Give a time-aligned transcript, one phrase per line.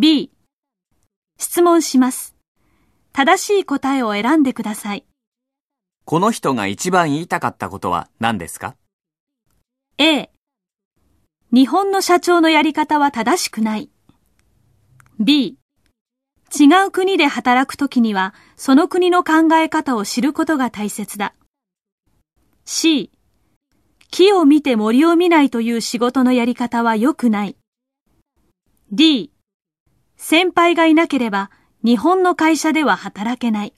[0.00, 0.30] B、
[1.38, 2.34] 質問します。
[3.12, 5.04] 正しい答えを選んでください。
[6.06, 8.76] この人が一番言いたかったことは何ですか
[9.98, 10.30] ？A、
[11.52, 13.90] 日本の社長のやり方は正しくない。
[15.18, 15.58] B、
[16.58, 21.34] 違う国で働くときには、その国の考え方を知ることが大切だ。
[22.64, 23.10] C、
[24.10, 27.58] 木を見て森を見ないという仕事のやり方は良くない。
[28.92, 29.30] D、
[30.22, 31.50] 先輩がいなければ
[31.82, 33.74] 日本の会社では働けない。